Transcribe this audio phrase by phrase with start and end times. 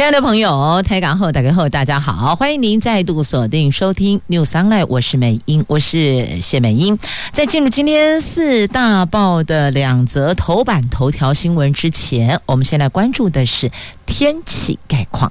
[0.00, 6.98] 亲爱的朋友，台港后打开后，大家好，欢迎您再度锁定收听 New Sunlight 我是美英，我是谢美英。
[7.32, 13.70] 在进入今天四大报的两则头版头条新闻之前，我们先来关注的是
[14.06, 15.30] 天气概况。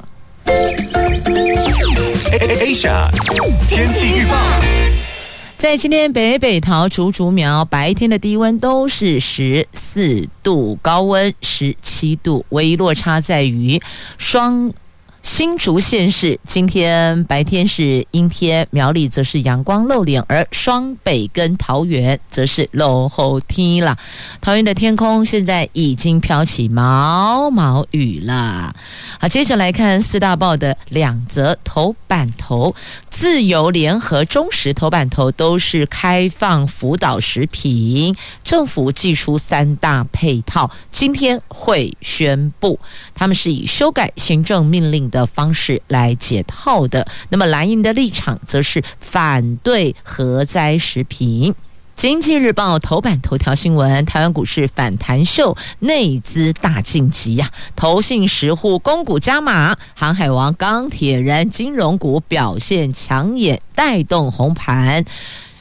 [2.62, 3.10] Asia
[3.68, 4.36] 天气预报。
[5.60, 13.78] 在今天北北桃竹竹苗白天的低温都是十四度，高温十七度，唯一落差在于
[14.18, 14.72] 双。
[15.30, 23.96] 新竹县市今天白天是阴天，苗栗则是阳光露脸，而双北跟桃园则是露后天了。
[24.42, 28.74] 桃园的天空现在已经飘起毛毛雨了。
[29.20, 32.74] 好，接着来看四大报的两则头版头，
[33.12, 42.80] 自由联合中时头版头都是开放辅导食品，政府寄出三大配套，今天会宣布，
[43.14, 47.08] 他们是以修改行政命令的的方式来解套的。
[47.30, 51.54] 那么蓝营的立场则是反对核灾食品。
[51.96, 57.52] 经济日报头版头条新闻：台湾股市反弹秀，内资大晋级呀！
[57.76, 65.04] 投信十户公股加码，航海王、钢铁人、金融股表现抢眼，带动红盘。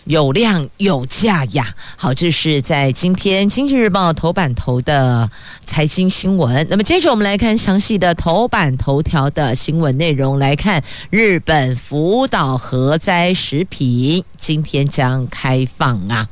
[0.09, 1.75] 有量有价呀！
[1.98, 5.31] 好，这是在今天《经济日报》头版头的
[5.65, 6.67] 财经新闻。
[6.70, 10.39] 那么接着我们来看详细的头版头条的新闻内容。
[10.39, 16.27] 来看日本福岛核灾食品今天将开放啊。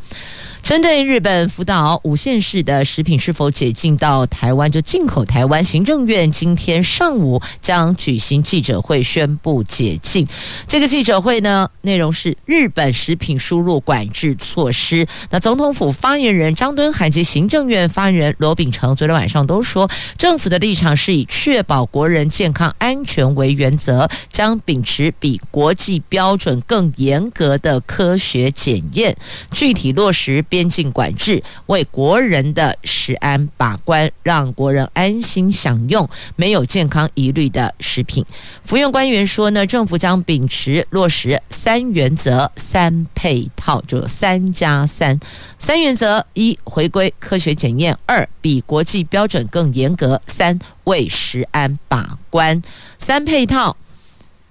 [0.66, 10.26] 针对日本福岛五县市的食品是否解禁到台湾，就进口台湾，行政院今天上午将举行记者会宣布解禁。
[10.66, 15.06] 这个记者会呢，内容是日本食品输入管制措施。
[15.30, 19.88] 那总统府发言人张敦涵及行政院发言人罗秉成昨天晚上都说，
[20.18, 29.16] 政府的立场是以确保国人健康安全为原则，将秉持比国际标准更严格的科学检验，
[29.52, 30.44] 具体落实。
[30.56, 38.24] 边境管制，为国人的食安把关，让国人安心享用没有健康疑虑的食品。
[38.64, 45.20] 服用官员说呢，政府将秉持落实三原则、三配套，就三加三。
[45.58, 52.62] 三原则：一、回归科学检验；二、比国际标准更严格；三、为食安把关。
[52.96, 53.76] 三配套。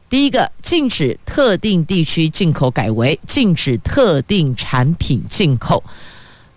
[0.07, 5.83] 第一个，禁止特定地区进口，改为禁止特定产品进口。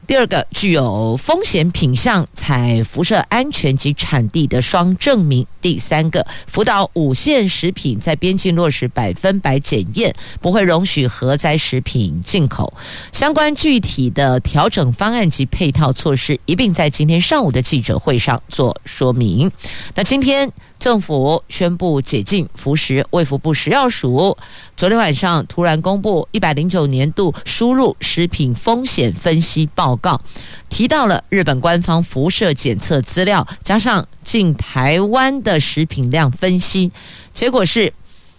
[0.07, 5.47] 第二个，具有风险品相、采辐射安全及产地的双证明。
[5.61, 12.73] 第三个，福岛五线食品在边境落实百分百检验，不会容许核灾食品进口。
[13.13, 19.51] 相关具体的调整方案及配套措施，一并在今天上午的记者会上做说明。
[19.95, 20.53] 那今天。
[20.79, 24.37] 政府宣布解禁服食，卫福部食药署
[24.77, 30.21] 昨天晚上突然公布一百零九年度输入食品风险分析报告，
[30.69, 36.93] 提到了日本官方辐射检测资料，加上近台湾的食品量分析，
[37.33, 37.93] 结果是。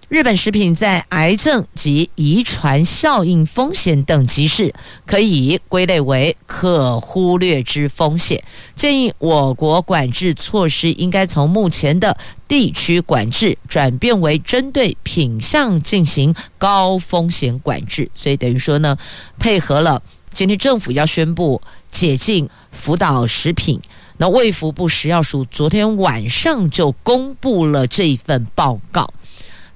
[0.10, 4.74] 日本食品在癌症及遗传效应风险等级是
[5.06, 8.44] 可以归类为可忽略之风险，
[8.74, 12.18] 建议我国管制措施应该从目前的
[12.48, 18.10] 地区管制转变为针对品项进行高风险管制。
[18.16, 18.98] 所以等于说呢，
[19.38, 21.62] 配合了今天政府要宣布
[21.92, 23.80] 解禁福岛食品，
[24.18, 29.14] 那卫福部食药署昨天晚上就公布了这一份报告。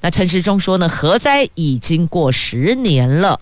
[0.03, 3.39] 那陈时中说呢，核灾已经过十年了，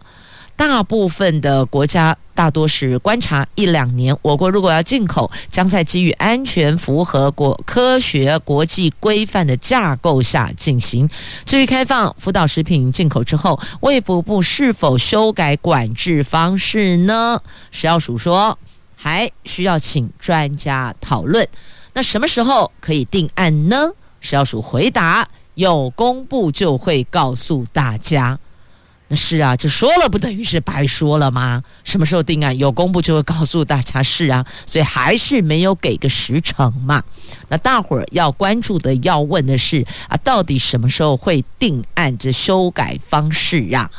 [0.55, 4.15] 大部分的国家大多是观察一两年。
[4.21, 11.09] 我国如果要进口，将在基于安全、符合国科学、国际规范的架构下进行。
[11.45, 17.41] 至于开放福岛食品进口之后，卫福部是否修改管制方式呢？
[17.71, 18.55] 食药署说
[18.95, 21.47] 还需要请专家讨论。
[21.93, 23.89] 那什么时候可以定案呢？
[24.19, 25.27] 食药署回答。
[25.55, 28.39] 有公布就会告诉大家，
[29.09, 31.61] 那是啊，就说了不等于是白说了吗？
[31.83, 32.57] 什么时候定案？
[32.57, 37.03] 有公布就会告诉大家，是啊，所以还是没有给个时程嘛。
[37.49, 42.17] 那大伙儿要关注的、要问的是啊，到底什么时候会定案？
[42.17, 43.91] 这修改方式啊，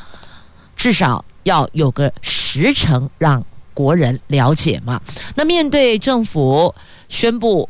[0.74, 3.44] 至少要有个时程让
[3.74, 5.00] 国人了解嘛。
[5.34, 6.74] 那面对政府
[7.08, 7.68] 宣布。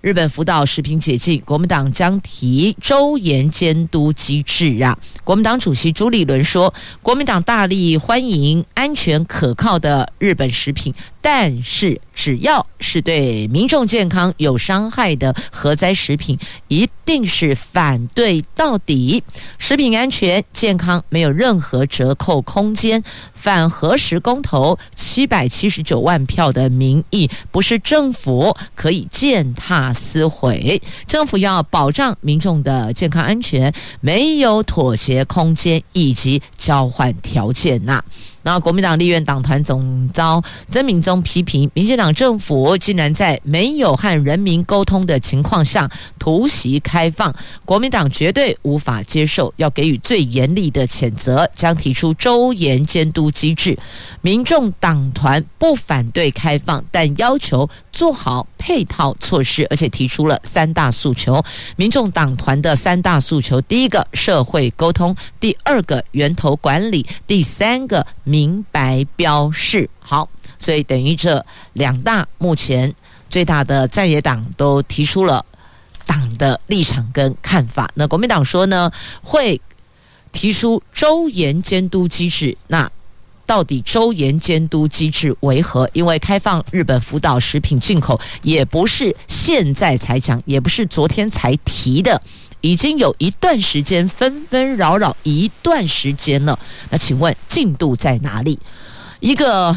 [0.00, 4.96] 日本福岛食品解禁，国民党将提周延监督机制啊。
[5.24, 6.72] 国民党主席朱立伦说，
[7.02, 16.38] 国民党大力欢迎安全可靠的日本食品，但是只要是对民众健康有伤害的核灾食品，
[16.68, 19.22] 一定是反对到底。
[19.58, 23.02] 食品安全健康没有任何折扣空间。
[23.34, 30.80] 反核食公投七百七十九万票的民意，不是政府可以践踏撕毁。
[31.06, 38.02] 政府要保障民众的健康安全，没有妥协空间以及交换条件呐。
[38.48, 45.86] 然后国民党立院党团总召曾铭宗批评，民进党政府竟然在没有和人民沟通的情况下
[46.18, 47.30] 突袭开放，
[47.66, 53.78] 国民党绝对无法接受，要给予最严厉的谴责，将提出周延监督机制。
[54.22, 61.42] 民众党团不反对开放，但要求做好配套措施，而且提出了三大诉求。
[61.76, 68.06] 民众党团的三大诉求：第一个，社会沟通；第二个，源头管理；第三个。
[68.24, 70.28] 明白标示好，
[70.58, 72.94] 所以等于这两大目前
[73.30, 75.42] 最大的在野党都提出了
[76.04, 77.88] 党的立场跟看法。
[77.94, 78.90] 那国民党说呢，
[79.22, 79.58] 会
[80.30, 82.54] 提出周延监督机制。
[82.66, 82.90] 那
[83.48, 85.88] 到底周延监督机制为何？
[85.94, 92.20] 因为开放日本福岛食品进口也不是现在才讲，也不是昨天才提的。
[92.60, 96.58] 已经有一段时间纷纷扰扰一段时间了，
[96.90, 98.58] 那请问进度在哪里？
[99.20, 99.74] 一个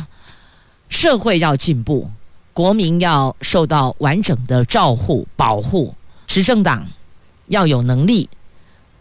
[0.90, 2.10] 社会要进步，
[2.54, 5.96] 国民要受到完整的照护保护，
[6.28, 6.86] 执政党
[7.48, 8.28] 要有能力，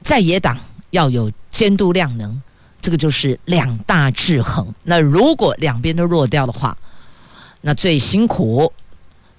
[0.03, 0.57] 在野党
[0.91, 2.41] 要有监督量能，
[2.81, 4.67] 这个就是两大制衡。
[4.85, 6.77] 那如果两边都弱掉的话，
[7.61, 8.73] 那最辛苦、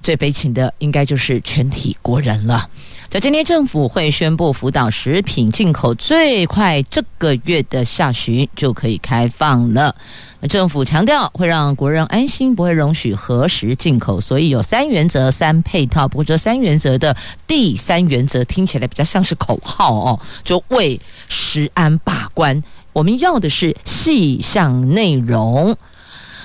[0.02, 2.70] 最悲情的应该就是全体国人了。
[3.10, 9.94] 在今天，政府会宣布福岛食品进口最快这个月的下旬就可以开放了。
[10.40, 16.08] 那政府强调会让国人安心，不会容许核食进口，所以有三原则、三配套。
[16.08, 17.14] 不过这三原则的
[17.46, 20.98] 第三原则听起来比较像是口号哦，就为
[21.28, 22.64] 食安把关。
[22.94, 25.76] 我们要的是细项内容。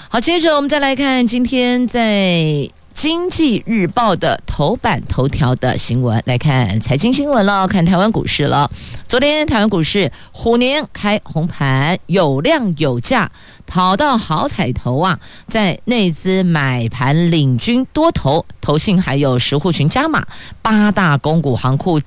[0.08, 2.70] 好，接着我们再来看今天在。
[2.96, 8.70] 经济日报的头版头条的新闻，来看财经新闻了，看台湾股市了。
[9.06, 13.31] 昨天台湾股市虎年开红盘，有量有价，
[13.66, 15.20] 跑到好彩头啊！
[15.46, 20.26] 在内资买盘领军多头，投信还有实户群加码，
[20.62, 22.00] 八大公股行库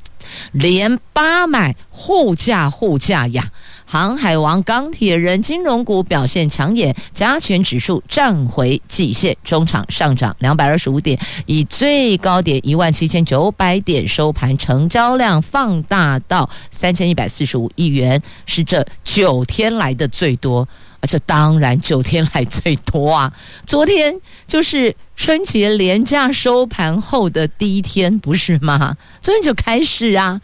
[0.51, 3.51] 连八买，护价护价呀！
[3.85, 20.67] 航海王、钢铁人、金融股表现抢眼，加权指数站回季线，中场上涨两百二十五点，以最高点一万七千九百点收盘，成交量放大到三千一百四十五亿元，是这九天来的最多。
[21.01, 23.33] 而这当然九天来最多啊！
[23.65, 28.95] 昨天就是春节连假收盘后的第一天，不是吗？
[29.21, 30.39] 昨天就开始啊，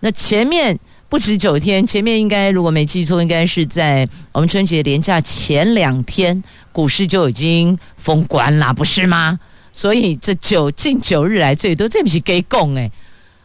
[0.00, 0.78] 那前面。
[1.08, 9.38] 不止九天，前面应该如果没记错，应该是在我们春节连假前两天，股市就已经封关了，不是吗？
[9.74, 12.90] 所以这九近九日来最多，这不是给供哎，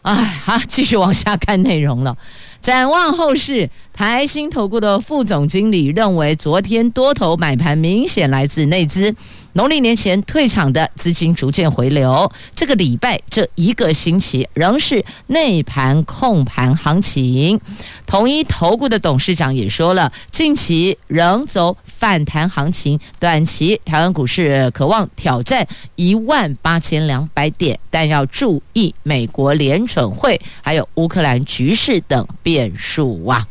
[0.00, 2.16] 哎，好，继续往下看内容了。
[2.62, 3.68] 展望后市，
[3.98, 9.12] 台新投顾的副总经理认为，昨天多头买盘明显来自内资。
[9.54, 17.60] 农历年前退场的资金逐渐回流，这个礼拜这一个星期仍是内盘控盘行情。
[18.06, 33.44] 统一投顾的董事长也说了，近期仍走反弹行情，短期台湾股市可望挑战一万八千两百点，但要注意美国联准会还有乌克兰局势等变数啊。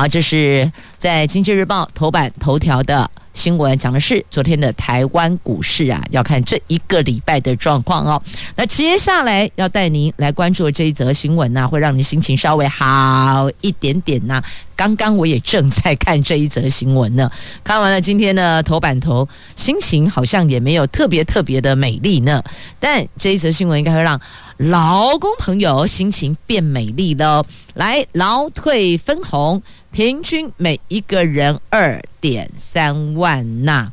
[0.00, 3.10] 好，这是在《经济日报》头版头条的。
[3.32, 8.20] 新闻讲的是昨天的台湾股市啊，要看这一个礼拜的状况哦。
[8.56, 14.42] 那接下来要带您来关注这一则新闻呢、会让你心情稍微好一点点呐、
[14.80, 17.30] 刚刚我也正在看这一则新闻呢，
[17.62, 22.42] 看完了今天的头版头，心情好像也没有特别特别的美丽呢。
[22.78, 24.18] 但这一则新闻应该会让
[24.56, 27.44] 劳工朋友心情变美丽喽。
[27.74, 29.62] 来，劳退分红。
[29.92, 33.90] 平均每一个人二点三万呐，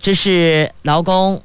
[0.00, 1.40] 这是劳工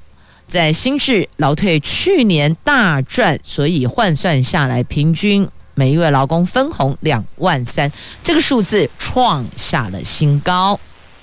[0.47, 7.91] 在新制劳退去年大赚，所以换算下来，平均每一位劳工分红两万三，
[8.23, 10.79] 这个数字创下了新高。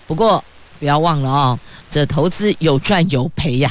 [0.06, 0.42] 不过
[0.78, 1.58] 不要忘了哦，
[1.90, 3.70] 这投资有赚有赔呀。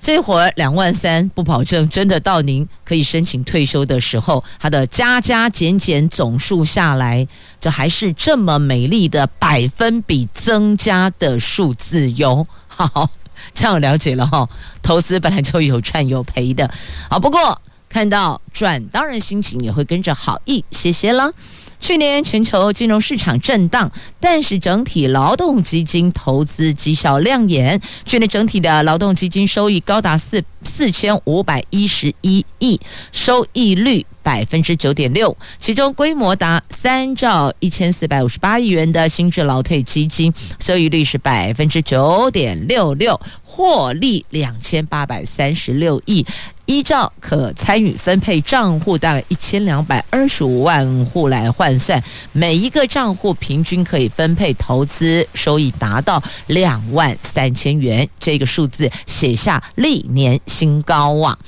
[0.00, 7.26] 这会儿两万三不保证真的到您可以申请退休的时候，它的加加减减总数下来，
[7.60, 12.46] 这还是这么美丽的百分比增加的数字哟。
[12.68, 13.10] 好，
[13.52, 14.48] 这样了解了哈。
[14.80, 16.72] 投资本来就有赚有赔的，
[17.10, 21.32] 好，不过看到赚，当然心情也会跟着好一些些了。
[21.80, 27.80] 去年全球金融市场震荡，但是整体劳动基金投资绩效亮眼。
[28.04, 32.80] 去年整体的劳动基金收益高达四四千五百一十一亿，
[33.12, 46.26] 收益率百分之九点六，其中规模达三兆一千四百五十八亿元的新制劳退基金收益率是百分之九点六六，获利两千八百三十六亿。
[46.68, 52.00] 依照可参与分配账户大概一千两百二十五万户来换算，
[52.32, 61.38] 每一个账户平均可以分配投资收益达到两万三千元，这个数字写下历年新高啊！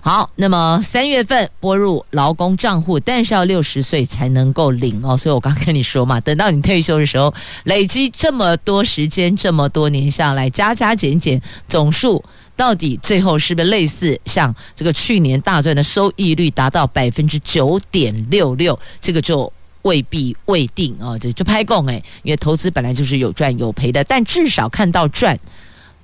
[0.00, 7.32] 好，那么三月份拨入劳工账户，但是要六十岁才能够领哦，所以我刚跟你说嘛，等到你退休的时候，
[7.64, 12.24] 累积这么多时间，这么多年下来，加加减减总数。
[12.56, 18.78] 到底最后是不是类似像这个去年大赚的收益率达到百分之九点六六？
[19.00, 25.38] 这个就未必未定啊，这就拍供诶，因为投资本来就是有赚有赔的，但至少看到赚。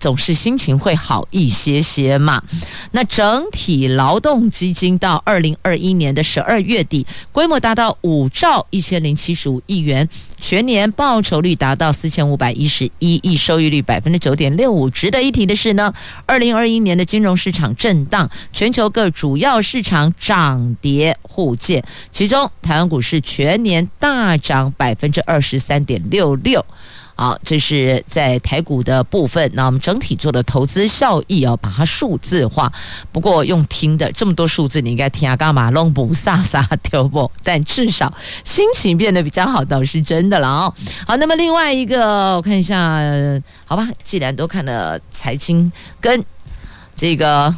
[0.01, 2.43] 总是心情会好一些些嘛。
[2.91, 14.89] 那整体劳动基金到二零二一年的十二月底，规模达到五兆一千零七十五亿元，全年报酬率达到四千五百一十一亿，收益率百分之九点六五。
[14.89, 15.93] 值得一提的是呢，
[16.25, 26.65] 二零二一年的金融市场震荡，全球各主要市场涨跌互见，其中台湾股市全年大涨百分之二十三点六六。
[27.21, 29.51] 好，这是在台股的部分。
[29.53, 32.73] 那我们整体做的投资效益哦，把它数字化。
[33.13, 35.69] 不过用听的这么多数字，你应该听啊干嘛？
[35.69, 37.31] 弄不飒飒对不？
[37.45, 38.11] 但至少
[38.43, 40.75] 心情变得比较好，倒是真的了哦。
[41.07, 42.99] 好，那么另外一个，我看一下，
[43.67, 46.25] 好吧，既然都看了财经跟
[46.97, 47.55] 这个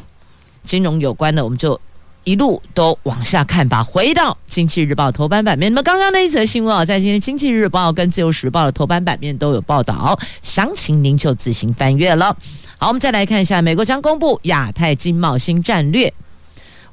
[0.65, 1.81] 金融有关的，我们就。
[2.25, 3.83] 一路都往下看吧。
[3.83, 12.37] 回到《经济日报》头版版面，那么刚刚那一则新闻啊，在今天《经济日报》跟《自由时报》的头版版面都有报道，详情您就自行翻阅了。
[12.79, 16.13] 好，我们再来看一下，美国将公布亚太经贸新战略，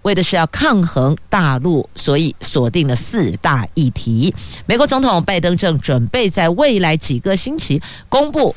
[0.04, 4.34] 为的是要抗衡大陆，所以锁定了四大议题。
[4.66, 8.56] 美国总统拜登正准备在未来几个星期公布。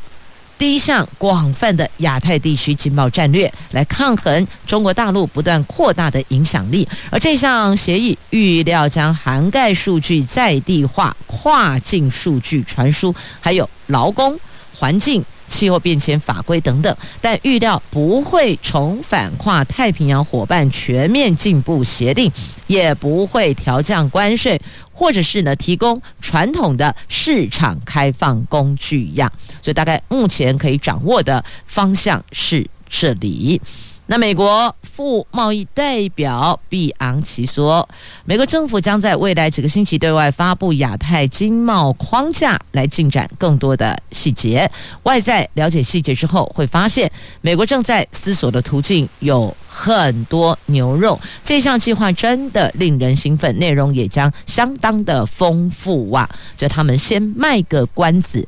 [0.63, 6.87] 第一项广泛的亚太地区经贸战略，来抗衡中国大陆不断扩大的影响力。
[7.11, 14.39] 而这项协议预料将涵盖数据在地化、跨境数据传输，还有劳工、
[14.73, 15.21] 环境。
[15.53, 22.33] 气候变迁法规等等，但预料不会重返跨太平洋伙伴全面进步协定，
[22.67, 24.59] 也不会调降关税，
[24.91, 29.31] 或者是呢提供传统的市场开放工具一样。
[29.61, 33.61] 所以大概目前可以掌握的方向是这里。
[34.07, 37.89] 那美国副贸易代表毕昂奇说，
[38.25, 44.71] 美国政府将在未来几个星期对外发布亚太经贸框架，来进展更多的细节。
[45.05, 51.19] 外在了解细节之后，会发现美国正在思索的途径有很多牛肉。
[51.45, 56.29] 这项计划真的令人兴奋，内容也将相当的丰富哇！
[56.57, 58.47] 这他们先卖个关子。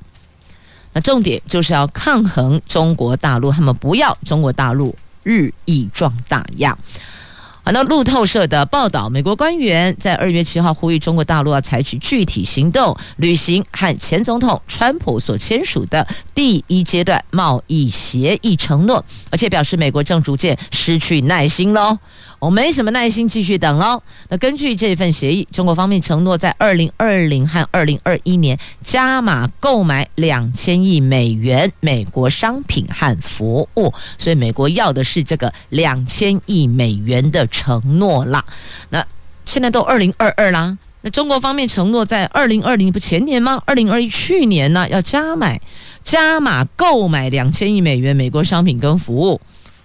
[0.93, 4.95] 那重点就是要抗衡中国大陆，他们不要中国大陆。
[5.25, 6.79] 日益壮大呀！
[7.67, 21.99] 好，那路透社的报道，美国官员在二月七号呼吁中国大陆要采取具体行动，履行和前总统川普所签署的第一阶段贸易协议承诺，而且表示美国正逐渐失去耐心喽。
[22.39, 24.03] 我没什么耐心继续等喽。
[24.29, 38.45] 那根据这份协议，中国方面承诺在二零二零和二零二一年加码购买两千亿美元美国商品和服务，所以美国要的是这个两千亿美元的承诺啦。
[38.89, 39.07] 那
[39.45, 43.63] 现在都二零二二啦，那中国方面承诺在二零二零不前年吗？
[43.65, 45.61] 二零二一去年呢要加买
[46.03, 49.41] 加码购买两千亿美元美国商品跟服务，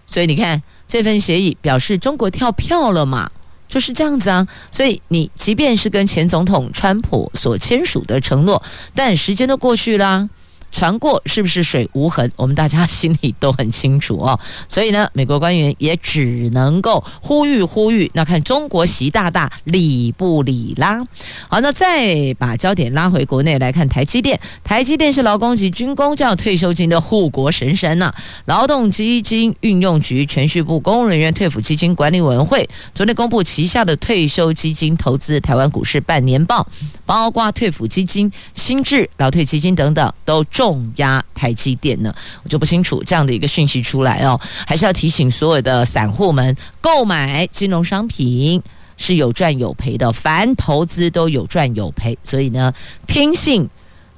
[0.08, 0.62] 所以你看。
[0.92, 3.30] 这份协议表示中国跳票了嘛，
[3.68, 4.48] 就是这样子啊。
[4.72, 8.60] 所以你即便是跟前总统川普所签署的承诺，
[8.96, 10.28] 但时间都过去了，
[10.72, 12.32] 船过是不是水无痕？
[12.36, 14.40] 我们大家心里都很清楚哦。
[14.70, 21.02] 所以呢，美国官员也只能够呼吁呼吁，那看中国习大大理不理啦。
[21.48, 24.40] 好，那再把焦点拉回国内来看台积电。
[24.64, 28.14] 台积电是劳工及军工教退休金的护国神山呐、
[28.46, 36.68] 劳动基金运用局、銓叙部公务人员退抚基金管理委员会昨天公布旗下的退休基金投资台湾股市半年报，
[37.06, 40.46] 包括退抚基金、新制劳退基金等等都。
[40.60, 42.14] 重压台积电呢，
[42.44, 44.38] 我就不清楚这样的一个讯息出来哦，
[44.68, 48.62] 还是要提醒所有的散户们，购买金融商品
[48.98, 52.74] 是有赚有赔的，凡投资都有赚有赔，所以呢，
[53.08, 53.70] 听信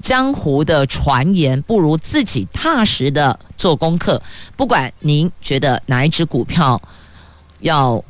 [0.02, 4.20] 江湖的传言不如自己踏实的做功课。
[4.58, 6.82] 不管您觉得哪一只股票
[7.60, 8.04] 要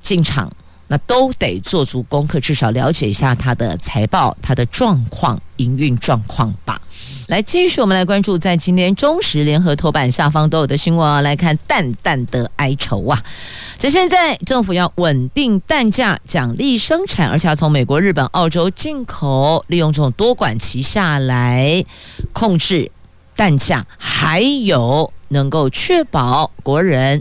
[0.00, 0.50] 进场，
[0.88, 6.80] 那都得做足功课，至少了解一下它的财报、它的状况、营运状况吧。
[7.26, 13.20] 来，继续我们来关注在今天中时联合头版下方都有的新闻啊，来看淡淡的哀愁啊。
[13.76, 21.84] 这现在政府要稳定蛋价，奖励生产，而且要从美国、日本、澳洲进口，利用这种多管齐下来
[22.32, 22.92] 控制
[23.34, 27.20] 蛋价，还有能够确保国人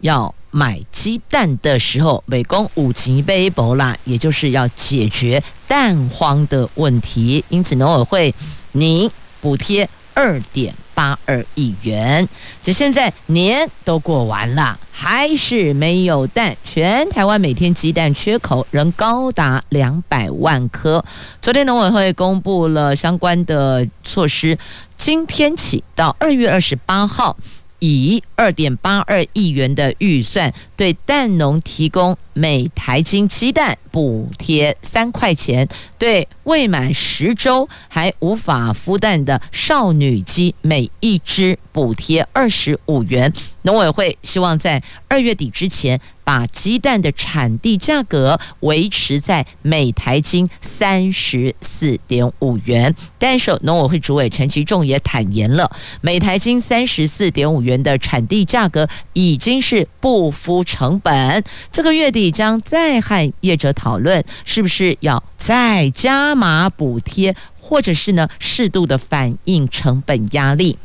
[0.00, 7.44] 要买鸡蛋的时候，美工五级背薄啦，也就是要解决蛋荒的问题。
[7.48, 8.34] 因此，农委会
[8.72, 9.08] 您。
[9.40, 12.26] 补贴二点八二亿元，
[12.62, 16.56] 这现在年都过完了，还是没有蛋。
[16.64, 21.04] 全台湾每天鸡蛋缺口仍高达两百万颗。
[21.40, 24.56] 昨天农委会公布了相关的措施，
[24.96, 27.36] 今天起到二月二十八号。
[27.78, 35.66] 以二点八二亿元的预算，对蛋农提供每台斤鸡蛋补贴三块钱；
[35.98, 43.32] 对未满十周还无法孵蛋的少女鸡，每一只补贴二十五元。
[43.62, 61.44] 农委会希望在二月底之前，把鸡蛋的产地价格维持在每台斤三十四点五元，但是农委会主委陈其仲也坦言了，每台斤三十四点五元的产地价格已经是不敷成本。
[61.70, 70.76] 这个月底将再和业者讨论，是不是要再加码补贴，或者是呢适度的反映成本压力。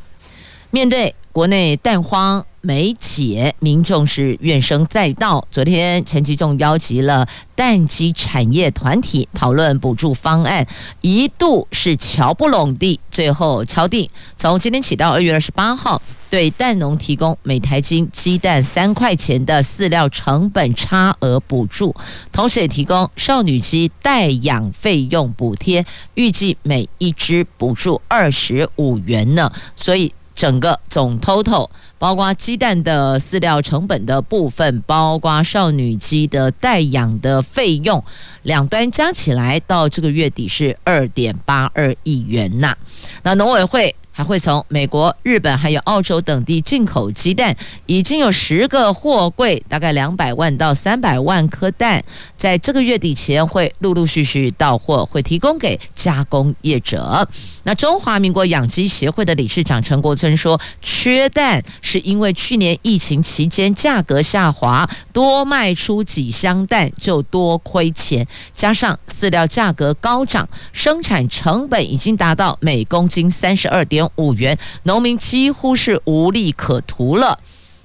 [0.69, 2.45] 面对国内蛋荒。
[2.61, 5.45] 没解，民众是怨声载道。
[5.49, 10.65] 昨天陈吉仲邀集了蛋鸡产业团体讨论补助方案，
[11.01, 21.95] 一度是乔不拢的，最后敲定，从今天起到二月二十八号，对蛋农提供每台斤鸡蛋三块钱的饲料成本差额补助，
[22.31, 29.51] 同时也提供少女鸡代养费用补贴，预计每一只补助二十五元呢。
[29.75, 31.69] 所以整个总 total。
[31.99, 38.03] 包括鸡蛋的饲料成本的部分，包括少女鸡的代养的费用，
[38.41, 42.75] 两端加起来到这个月底是二点八二亿元呐。
[43.21, 43.95] 那农委会。
[44.11, 52.03] 还会从美国、日本还有澳洲等地进口鸡蛋，已经有十个货柜，大概两百万到三百万颗蛋，
[52.35, 57.27] 在这个月底前会陆陆续续到货，会提供给加工业者。
[57.63, 74.00] 那中华民国养鸡协会的理事长陈国村说，缺蛋是因为去年疫情期间价格下滑，多卖出几箱蛋就多亏钱，加上饲料价格高涨，生产成本已经达到每公斤三十二点。
[74.15, 77.39] 五元，农民几乎是无利可图了。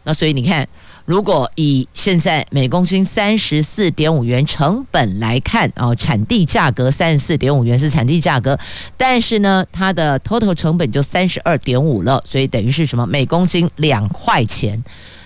[0.05, 0.68] 那所以你看，
[1.05, 8.57] 如果以现在每公斤三十四点五元成本来看，哦，产地价格三十四点五元是产地价格，
[8.96, 13.05] 但是呢，它的 total 成本就三十二点五了，所以等于是什么？
[13.05, 14.81] 每公斤两块钱，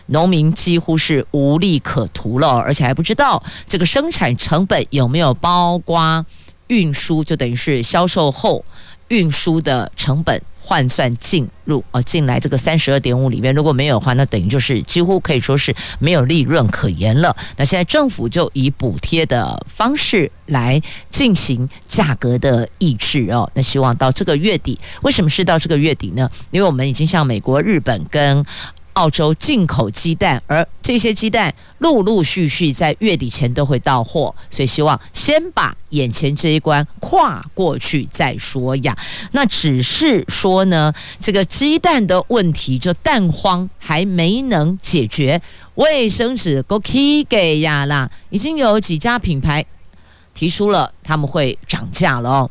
[0.07, 6.25] 农民几乎是无利可图了，而且还不知道这个生产成本有没有包括
[6.69, 8.65] 运输，就等于是销售后
[9.09, 10.41] 运输的成本。
[10.71, 17.37] 换算进入哦，进来这个三十二点五里面，如果没有的话，那等于就是几乎可以说是没有利润可言了。
[17.57, 23.51] 那现在政府就以补贴的方式来进行价格的抑制哦。
[23.55, 26.31] 那希望到这个月底，为什么是到这个月底呢？
[26.53, 28.47] 因为我们已经向美国、日本跟
[28.95, 38.97] 澳洲进口鸡蛋，而这些鸡蛋陆陆续续在月底前都会到货，所以希望先把眼前这一关跨过去再说呀。
[39.33, 45.41] 那只是说呢，这个鸡蛋的问题，就蛋荒还没能解决，
[45.77, 49.65] 卫生纸够起给呀啦，已经有几家品牌
[50.35, 52.51] 提出了他们会涨价了哦。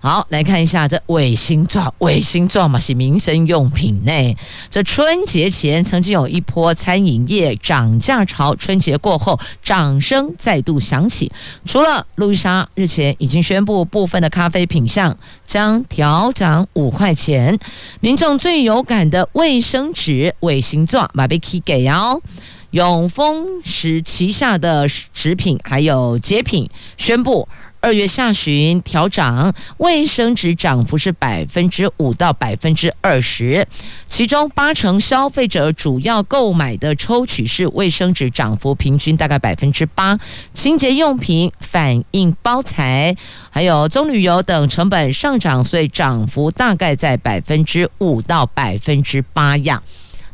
[0.00, 4.36] 好，来看一下这卫星状，卫星状嘛是民生用品呢。
[4.70, 11.32] 这春节前曾经有一波餐饮业涨价潮，春节过后掌声再度响起。
[11.66, 17.58] 除了路易莎日前已经宣布部分的咖啡品项将调涨五块钱，
[17.98, 22.22] 民众最有感的卫生纸卫星状马贝奇给哦。
[22.70, 27.48] 永丰时旗下的食品还有洁品宣布。
[27.80, 33.64] 二月下旬调涨卫生纸涨幅是百分之五到百分之二十，
[34.08, 40.18] 其中八成消费者主要购买的抽取式卫生纸涨幅平均大概百分之八，
[40.52, 43.16] 清洁用品反映包材
[43.48, 49.80] 还有棕榈油等成本上涨，所以涨幅大概在百分之五到百分之八样。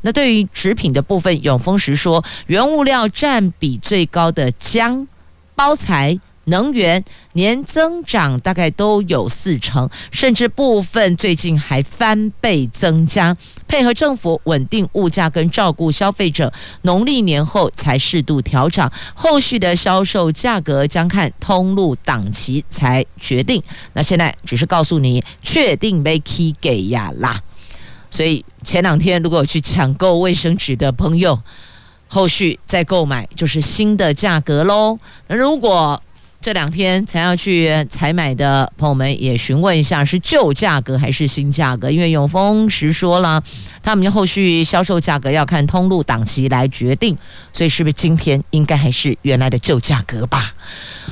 [0.00, 5.06] 那对于纸品的部分，永丰时说，原物料占比最高的姜
[5.54, 6.18] 包材。
[6.44, 7.02] 能源
[7.32, 13.36] 年增长大概都有四成，甚至部分最近还翻倍增加。
[13.66, 16.52] 配合政府稳定物价跟照顾消费者，
[16.82, 23.62] 农历年后才适度调涨，后续的销售价格将看通路档期才决定。
[23.94, 27.40] 那现在只是告诉你，确定没起价呀啦。
[28.10, 31.36] 所以前两天如果去抢购卫生纸的朋友，
[32.06, 34.96] 后续再购买就是新的价格喽。
[35.26, 36.00] 那如果
[36.44, 41.90] 这两天才要去采买的朋友们也询问一下，是旧价格还是新价格？
[41.90, 43.42] 因为永丰时说了，
[43.82, 47.16] 他们的后续销售价格要看通路档期来决定，
[47.50, 50.52] 所以是不是今天应该还是原来的旧价格吧？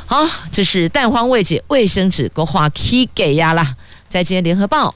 [0.05, 3.75] 好，这是蛋黄未解，卫生纸给花 K 给压啦，
[4.09, 4.95] 在今天联合报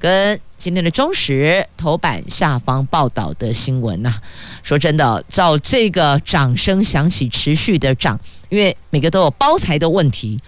[0.00, 0.40] 跟。
[0.58, 4.14] 今天的中时头版下方报道的新闻呐、
[4.62, 10.38] 说真的，照这个掌声响起，持续的涨，因为每个都有包材的问题，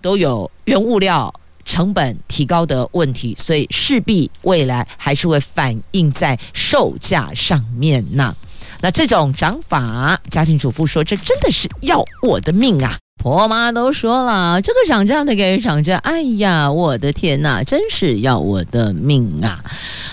[0.00, 1.32] 都有原物料
[1.64, 8.34] 成本提高的问题，所以势必未来还是会反映在售价上面呐、
[8.80, 12.96] 那这种涨法，家庭主妇说，这真的是要我的命啊！
[13.20, 19.60] 婆妈都说了，这个涨价的给涨价，哎呀，我的天哪，真是要我的命啊！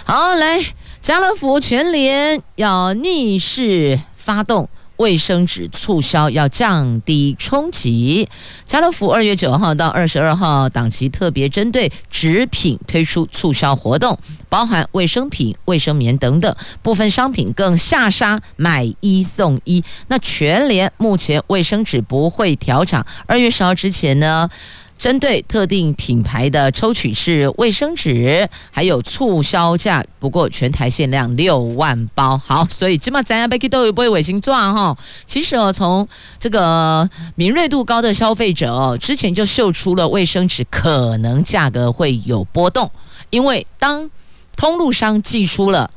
[0.04, 0.60] 好，来，
[1.04, 4.68] 家乐福全联要逆势发动。
[4.98, 8.28] 卫生纸促销要降低冲击，
[8.66, 14.18] 家乐福二月九号到二十二号档期特别针对纸品推出促销活动，
[14.50, 19.84] 包含卫生品、卫生棉等等，部分商品更下杀买一送一。
[20.08, 24.50] 那全联目前卫生纸不会调涨，二月十号之前呢，
[24.98, 32.38] 针对特定品牌的抽取式卫生纸，还有促销价，不过全台限量六万包。
[32.38, 34.98] 好，所以起码咱家贝克都有不会卫星赚哈。
[35.26, 36.08] 其实哦，从
[36.40, 42.90] 这个敏锐度高的消费者哦，之前就嗅出了卫生纸可能价格会有波动，
[43.30, 44.10] 因为当
[44.56, 45.92] 通路商寄出了。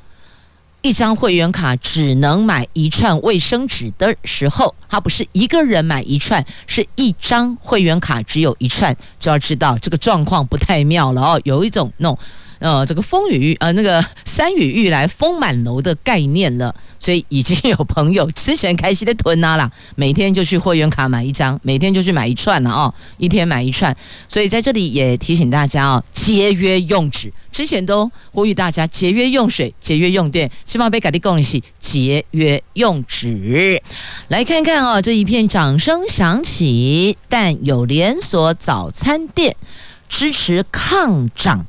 [0.83, 12.19] 一张会员卡只能买一串卫生纸的时候，它不是一个人买一串，是一张会员卡只有一串，就要知道这个状况不太妙了哦，有一种那种。
[12.59, 23.97] 呃，这个风雨呃，那个山雨欲来风满楼的概念了，所以已经有朋友之前开心的囤啊啦，每天就去会员卡买一张，每天就去买一串了哦，一天买一串，
[24.29, 33.81] 所以在这里也提醒大家哦，节约用纸，之前都呼吁大家节约用水、节约用电，希望被改的共识节约用纸。
[34.29, 39.55] 来看看哦，这一片掌声响起，但有连锁早餐店
[40.09, 41.65] 支持抗涨。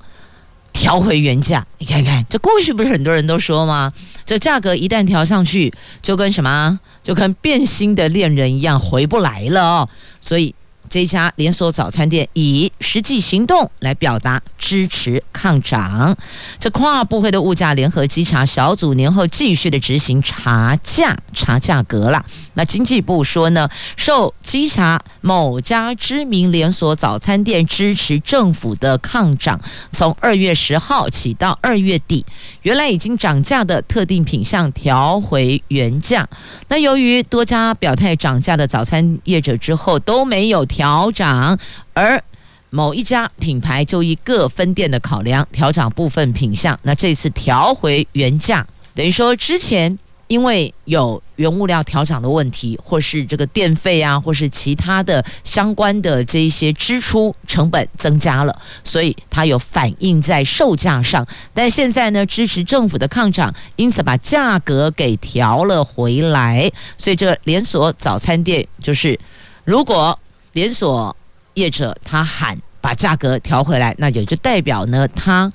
[0.80, 3.92] 调回原价，你看看这过去不是很多人都说吗？
[4.26, 9.90] 这价格一旦调上去，就跟什么，就跟变心的恋人一样，回不来了哦。
[10.22, 10.56] 所以。
[10.90, 16.18] 这家连锁早餐店以实际行动来表达支持抗涨。
[16.60, 22.26] 这跨部会的物价联合稽查小组年后继续的执行查价查价格了。
[22.56, 32.26] 那经济部说呢，受稽查某家知名连锁早餐店支持政府的抗涨，从二月十号起到二月底，
[32.64, 36.28] 原来已经涨价的特定品项调回原价。
[36.68, 40.66] 那由于多家表态涨价的早餐业者之后都没有。
[40.80, 41.60] 调涨，
[41.94, 42.24] 而
[42.70, 46.80] 某一家品牌就以各分店的考量调涨部分品项。
[46.84, 48.66] 那这次调回原价，
[48.96, 61.28] 等于说之前因为有原物料调涨的问题，或是这个电费啊，或是其他的相关的这一些支出成本增加了，所以它有反映在售价上。
[61.54, 66.72] 但现在呢，支持政府的抗涨，因此把价格给调了回来。
[66.98, 69.20] 所以这连锁早餐店就是
[69.66, 70.18] 如果。
[70.54, 71.16] 连锁
[71.54, 75.52] 业者他喊把价格调回来，那也就代表呢，他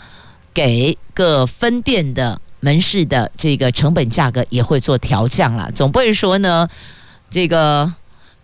[0.52, 5.70] 给各分店的门市的这个成本价格也会做调降了。
[5.72, 6.68] 总不会说呢，
[7.30, 7.92] 这个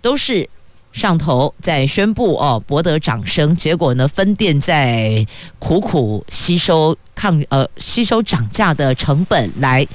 [0.01, 0.49] 都是
[0.93, 5.27] 上头在宣布哦，博得掌声，结果呢，分店在
[5.59, 9.87] 苦苦吸收抗呃吸收涨价的成本来。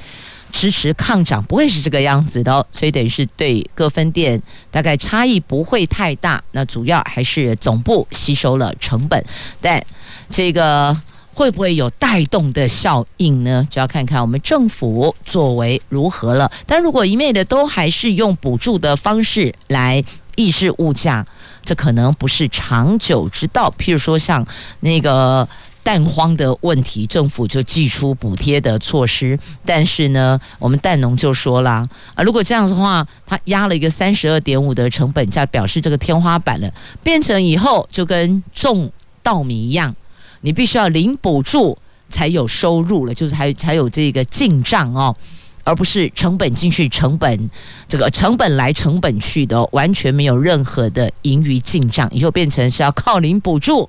[0.58, 4.40] 支持抗涨不会是这个样子的哦，所以等于是对各分店
[4.70, 6.42] 大概差异不会太大。
[6.52, 9.22] 那主要还是总部吸收了成本，
[9.60, 9.84] 但
[10.30, 10.98] 这个
[11.34, 13.68] 会不会有带动的效应呢？
[13.70, 16.50] 就要看看我们政府作为如何了。
[16.64, 20.02] 但如果一味的都还是用补助的方式来
[20.36, 21.26] 抑制物价，
[21.66, 23.70] 这可能不是长久之道。
[23.78, 24.46] 譬如说像
[24.80, 25.46] 那个。
[25.86, 36.68] 蛋荒的问题，政府就祭出补贴的措施，但是呢，我们蛋农就说啦，啊，如果这样子的话，他压了一个三十二点五的成本价，表示这个天花板了，
[37.04, 38.90] 变成以后就跟种
[39.22, 39.94] 稻米一样，
[40.40, 45.16] 你必须要领补助才有收入了，就是还才有这个进账哦，
[45.62, 47.48] 而不是成本进去，成本
[47.88, 53.88] 这个成本来成本去的，完全没有任何的盈余进账，以后变成是要靠领补助。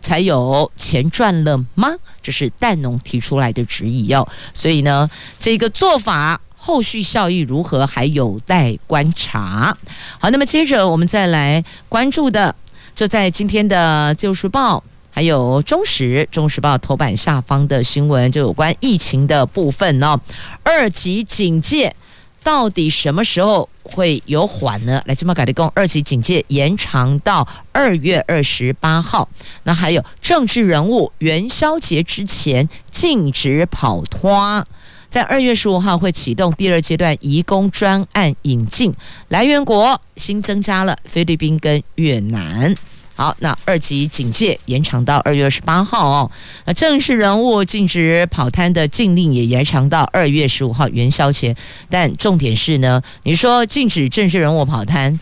[0.00, 1.88] 才有钱赚了吗？
[2.22, 5.08] 这是蛋农提出来的质疑哦，所以呢，
[5.38, 9.76] 这个做法后续效益如何还有待观察。
[10.18, 12.54] 好，那么接着我们再来关注的，
[12.94, 14.78] 就在今天的《自由时报》
[15.10, 20.18] 还有中时《中时报》头版下方的新闻，就有关疫情的部分哦，
[20.62, 21.94] 二级警戒。
[22.42, 25.02] 到底什么时候会有缓呢？
[25.06, 29.28] 来，这么改的工二级警戒延长到二月二十八号。
[29.64, 34.66] 那还有政治人物元宵节之前禁止跑脱，
[35.08, 38.94] 在二月十五号会启动第二阶段移工专案引进，
[39.28, 42.74] 来源国新增加了菲律宾跟越南。
[43.20, 46.30] 好，那二级警戒延长到二月二十八号哦。
[46.64, 51.54] 那正式人物禁止跑摊的禁令也延长到二月十五号元宵节。
[51.90, 55.20] 但重点是呢，你说禁止正式人物跑摊，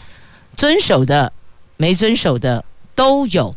[0.56, 1.32] 遵守的、
[1.76, 3.56] 没遵守的都有。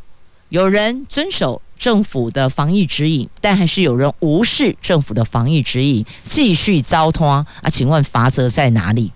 [0.49, 7.45] 有人遵守政府的防疫指引，但还是有人无视政府的防疫指引，继续糟蹋啊？
[7.71, 9.11] 请问罚则在哪里？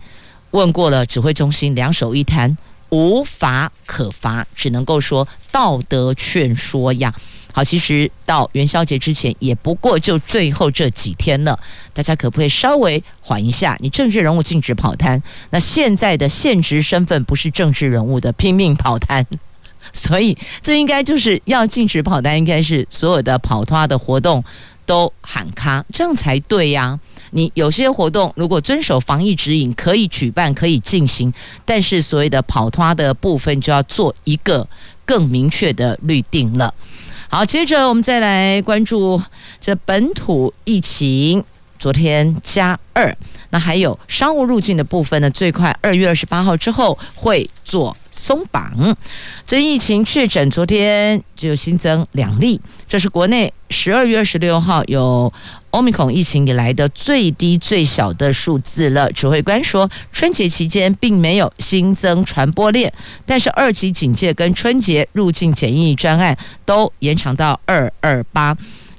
[0.51, 2.55] 问过了指挥中心，两手一摊。
[2.95, 7.13] 无法可罚，只能够说道德劝说呀。
[7.51, 11.59] 好，其实到元宵节之前也不过就最后这几天了，
[11.93, 13.77] 大家可不可以稍微缓一下？
[13.81, 19.25] 你政治人物禁止跑摊，那现在的现职身份不是政治人物的拼命跑摊，
[19.91, 24.41] 所以这应该就是要禁止跑摊，应该是所有的跑摊的活动
[24.85, 26.97] 都喊卡，这样才对呀。
[27.35, 31.33] 你有些活动如果遵守防疫指引，可以举办，可以进行，
[31.65, 34.65] 但是所谓的跑脱的部分就要做一个
[35.05, 36.73] 更明确的律定了。
[37.27, 39.21] 好，接着我们再来关注
[39.59, 41.43] 这本土疫情，
[41.77, 43.13] 昨天加二，
[43.55, 48.97] 那还有商务入境的部分呢，最快二月二十八号之后会做松绑。
[49.47, 55.31] 这疫情确诊昨天就新增两例，这是国内十二月二十六号有。
[55.71, 59.11] 欧米孔疫情以来的最低最小的数字了。
[59.11, 62.93] 指挥官说，春节期间并没有新增传播链，
[63.25, 68.55] 但是二级警戒跟春节入境检疫专案都延长到二二八。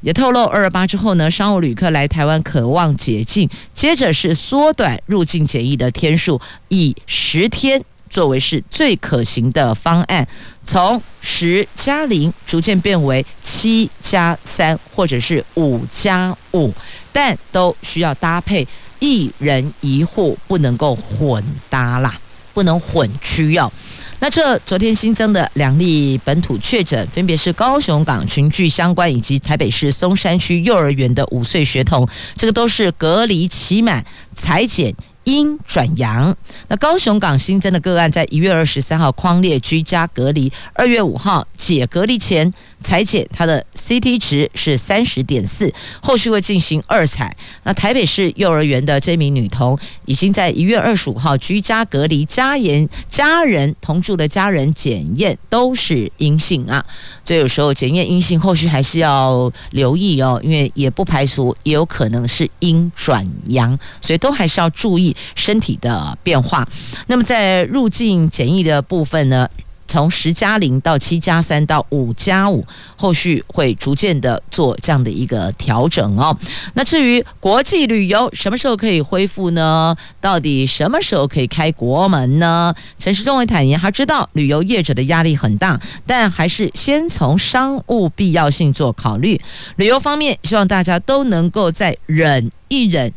[0.07, 7.83] 也透露二二八之后呢，商务旅客来台湾可望解禁，接着是缩短入境检疫的天数，以十天。
[8.09, 10.27] 作为是最可行的方案，
[10.63, 16.73] 从十加零逐渐变为七加三，或者是五加五，
[17.13, 18.67] 但都需要搭配
[19.01, 22.15] 一人一户，不能够混搭啦，
[22.55, 23.71] 不能混区要。
[24.19, 34.95] 那这昨天新增的两例本土确诊，分别是高雄港群聚相关，以及台北市松山区幼儿园的五岁学童，这个都是隔离期满采检。
[35.25, 36.37] 阴转阳，
[36.69, 42.55] 那高雄港新增的个案，在一月二十三号框列居家隔离，二月五号解隔离前
[42.87, 47.37] 裁剪，它的 CT 值是三十点四，后续会进行二采。
[47.65, 56.85] 那台北市幼儿园的这名女童，已经在一月二十五号居家隔离，家人家人同住的家人检验都是阴性啊，
[57.25, 65.17] 所以有时候检验阴性，后续还是要留意哦，因为也不排除也有可能是阴转阳，所以都还是要注意。
[65.35, 66.67] 身体的变化，
[67.07, 69.49] 那么在入境检疫的部分呢，
[69.89, 72.65] 从十加零到七加三到五加五，
[72.97, 76.37] 后续会逐渐的做这样的一个调整哦。
[76.75, 79.97] 那至于国际旅游什么时候可以恢复呢？
[80.21, 82.75] 到底什么时候可以开国门呢？
[82.99, 89.41] 陈时中也坦言，他知道旅游业者的压力很大，但还是先从商务必要性做考虑。
[89.77, 93.13] 旅游方面，希望大家都能够再忍一忍。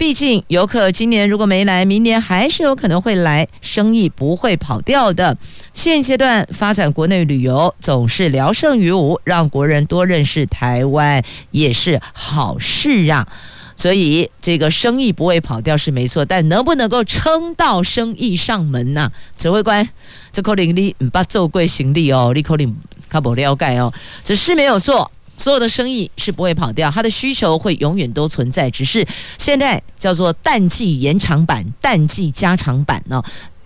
[0.00, 5.36] 毕竟游客今年如果没来，明年还是有可能会来，生意不会跑掉的。
[5.74, 13.28] 现阶段发展国内旅游总是聊胜于无，让国人多认识台湾也是好事啊。
[13.76, 19.12] 所以这个生意不会跑掉是没错，但能不能够撑到生意上门呢？
[19.36, 19.86] 指挥官，
[20.32, 22.74] 这口令你唔把做贵行李哦，你口令
[23.10, 23.92] 他不了解哦，
[24.24, 25.10] 只是没有做。
[25.40, 29.02] 所有的生意是不会跑掉，它的需求会永远都存在，只是
[29.38, 33.22] 现在叫做淡季延长版、淡季加长版呢。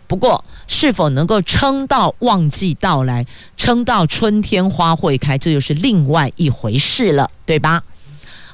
[0.06, 7.82] 不过，是否能够撑到旺季到来，撑到春天花会开，这就是另外一回事了，对吧？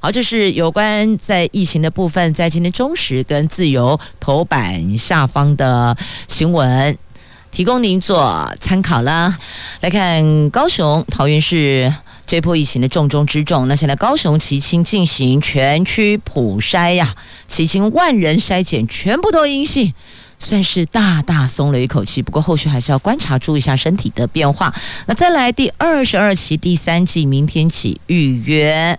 [0.00, 5.94] 好，这是有关在疫情的部分，在今天中时跟自由头版下方的
[6.26, 6.96] 新闻，
[7.50, 9.37] 提供您做参考啦。
[9.83, 11.92] 来看高雄、桃园市。
[12.30, 17.16] 这波疫情的重中之重，那现在高雄旗津进行全区普筛呀，
[17.48, 19.92] 旗津万人筛检全部都阴性，
[20.38, 22.22] 算是大大松了一口气。
[22.22, 24.72] 不过后续还是要观察，注意一下身体的变化。
[25.06, 28.96] 那再来第二十二期第三季，明天起预约。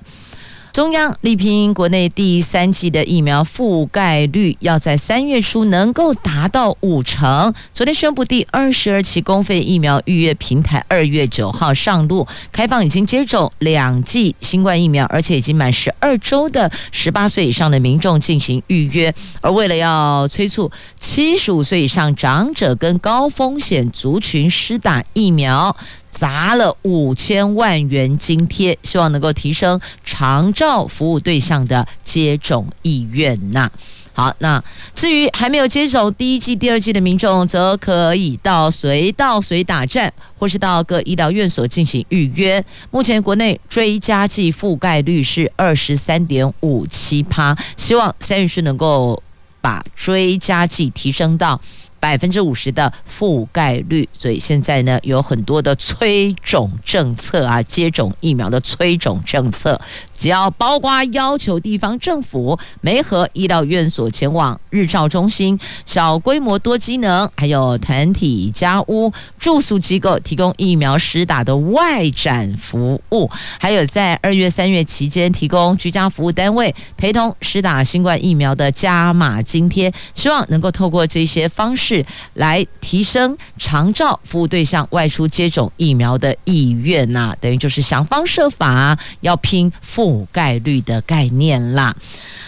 [0.74, 7.54] 中央力拼国内第三季的疫苗覆盖率要在三月初能够达到五成。
[7.74, 19.14] 昨天宣布第二十二期公费疫苗预约平台二月九号上路，开放已经接种两剂新冠疫苗，而且已经满十二周的十八岁以上的民众进行预约。
[19.42, 25.76] 而为了要催促七十五岁以上长者跟高风险族群施打疫苗。
[26.12, 33.72] 砸了五千万元津贴，希望能够提升长照服务对象的接种意愿呐。
[34.14, 34.62] 好，那
[34.94, 42.64] 至于还没有接种第一剂、第二剂的民众，则可以到随到随打站，或是到各医疗院所进行预约。
[42.92, 49.24] 目前国内追加剂覆盖率是二十三点五七趴，希望三月是能够
[49.62, 51.60] 把追加剂提升到。
[52.02, 59.80] 百分之五十的覆盖率，所以现在呢有很多的催种政策啊，接种疫苗的催种政策。
[60.22, 73.28] 只要包括要求地方政府媒合医疗院所前往日照中心、小规模多机能，还有团体家屋住宿机构提供疫苗施打的外展服务，
[73.60, 82.06] 还有在二月、三月期间提供居家服务单位陪同施打新冠疫苗的加码津贴，希望能够透过这些方式
[82.36, 91.96] 来提升长照服务对象外出接种疫苗的意愿呐、等于就是想方设法要拼覆覆盖率的概念啦。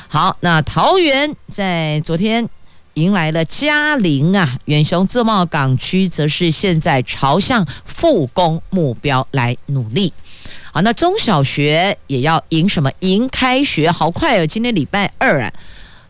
[0.09, 2.47] 好，那桃园在昨天
[2.95, 10.11] 迎来了加零啊，远雄自贸港区则是现在朝向复工目标来努力。
[10.73, 12.91] 好，那中小学也要迎什么？
[12.99, 14.45] 迎开学，好快哦！
[14.45, 15.53] 今天礼拜二啊，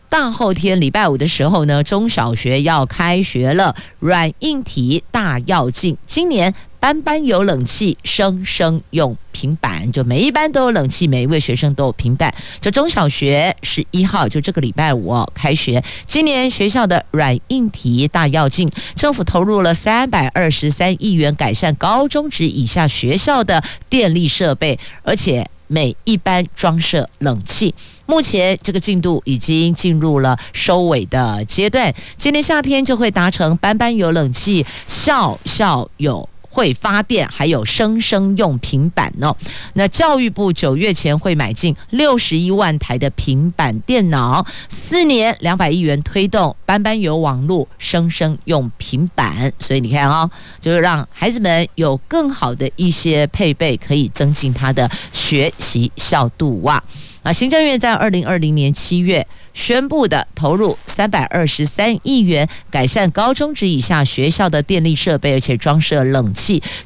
[0.08, 3.76] 大后天礼拜五的时候呢，中小学要开学了。
[4.00, 6.52] 软硬体大要进，今年。
[6.84, 12.30] 班班有冷气，生生用平板，就每一班都有冷气，每一位学生都有平板。
[12.60, 27.74] 这中小学十一号就这个礼拜五开学，今年学校的软硬体大跃进，政府投入了三百二十三亿元改善高中职以下学校的电力设备，而且每一班装设冷气。
[28.04, 36.28] 目前这个进度已经进入了收尾的阶段，今年夏天就会达成班班有冷气，校校有。
[36.54, 39.36] 会发电，还有生生用平板哦。
[39.72, 49.52] 那教育部九月前会买进六十一万台的平板电脑，四年两百亿元推动班班有网络，生生用平板。
[49.58, 56.80] 所以你看哦，就是让孩子们有更好的一些配备，可以增进他的学习效度哇。
[57.24, 66.34] 那行政院在二零二零年七月宣布的投入三百二十三亿元改善高中职以下学校的电力设备，而且装设冷，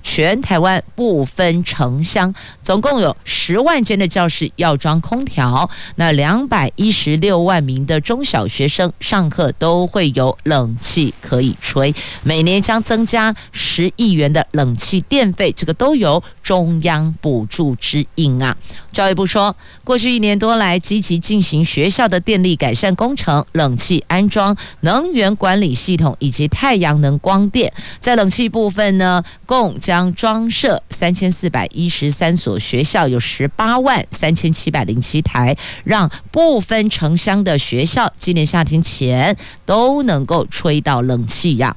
[0.03, 5.68] 全台湾不分城乡，总共有十万间的教室要装空调。
[5.97, 18.55] 那两百一十六万名的中小学生上课都会有冷气可以吹，每年将增加十亿元的冷气电费，这个都由中央补助支应啊。
[18.93, 20.18] 教育部说，过去一。
[20.18, 27.72] 年多来积极进行学校的电力改善工程、冷气安装、能源管理系统以及太阳能光电。
[28.01, 39.34] 在冷气部分呢，共将装设三千四百一十三所学校，有十八万三千七百零七台，让不分城乡的学校今年夏天前
[39.64, 41.74] 都能够吹到冷气呀。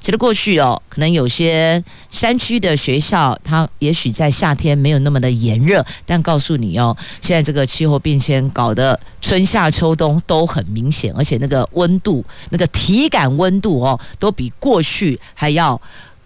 [0.00, 15.80] 觉得过去哦，可能有些山区的学校，它也许在夏天没有那么的炎热，但告诉你哦，现在这个气候变迁搞得春夏秋冬都很明显，而且那个温度、那个体感温度哦，都比过去还要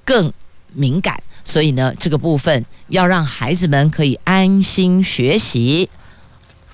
[0.06, 0.32] 更
[0.76, 1.20] 敏感。
[1.42, 5.88] 所以呢，这个部分要让孩子们可以安心学习，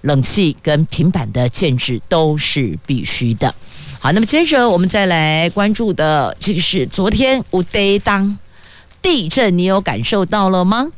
[0.00, 3.54] 冷气跟平板的建制都是必须的。
[4.00, 8.38] 好，那么接着我们再来关注的，这个是昨天五得当
[9.00, 10.88] 地震，你有感受到了吗？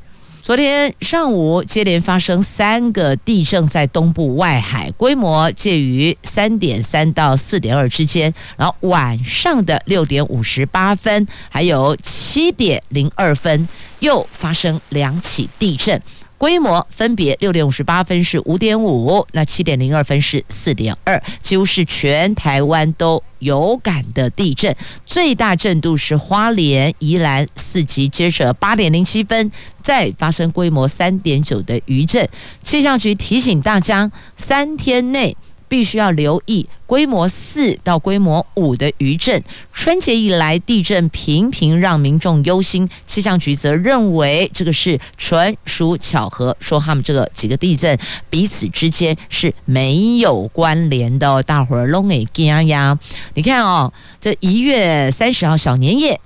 [0.44, 8.30] 昨天上午接连发生三个地震在东部外海，规模介于三点三到四点二之间。
[8.58, 13.66] 然后晚上的六点五十八分，还有七点零二分，
[14.00, 15.98] 又发生两起地震。
[16.44, 24.76] 规模分别六点五十八分是五点五，那七点零二分是四点二，几乎是全台湾都有感的地震。
[25.06, 29.50] 最大震度是花莲、宜兰四级，接着八点零七分
[29.82, 32.28] 再发生规模三点九的余震。
[32.62, 35.34] 气象局提醒大家，三天内。
[35.74, 39.42] 必须要留意规模四到规模五的余震。
[39.72, 47.98] 春节以来地震频频让民众忧心，气象局则认为这个是纯属巧合，说他们这个几个地震
[48.30, 51.42] 彼此之间是没有关联的。
[51.42, 52.96] 大伙儿拢给惊呀！
[53.34, 56.20] 你看哦，这一月三十号小年夜。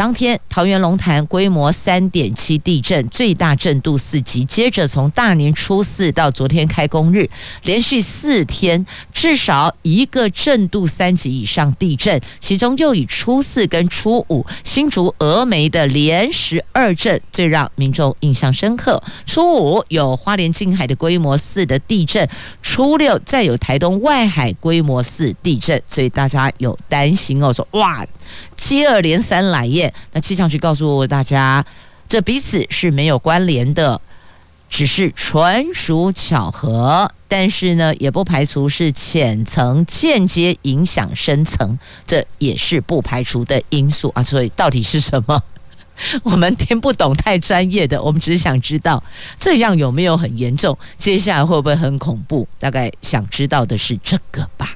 [0.00, 4.42] 当天，桃园龙潭规模三点七地震，最大震度四级。
[4.46, 7.28] 接着从大年初四到昨天开工日，
[7.64, 19.02] 连续四天至少一个震度三级以上地震，其中又以初四跟初五新竹峨眉的连十二震最让民众印象深刻。
[19.26, 22.26] 初五有花莲近海的规模四的地震，
[22.62, 28.02] 初六再有台东外海规模四地震，所以大家有担心哦，说哇。
[28.56, 31.64] 接二连三来耶，那气象局告诉大家，
[32.08, 34.00] 这彼此是没有关联的，
[34.68, 37.12] 只是纯属巧合。
[37.28, 44.22] 但是呢，也不排除是浅层间接影响深层，这也是不排除的因素啊。
[44.22, 45.40] 所以到底是什么？
[46.24, 49.00] 我们听不懂太专业的，我们只是想知道
[49.38, 52.48] 这样有没有很严重，接下来会不会很恐怖？
[52.58, 54.74] 大概想知道的是这个吧。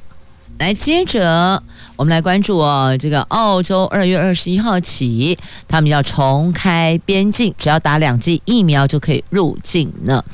[0.59, 1.61] 来，接着
[1.97, 5.39] 我们来关注哦，这个澳洲二月二十一号起，
[5.69, 10.25] 他们要重开边境，只要打两剂疫苗就可以入境呢。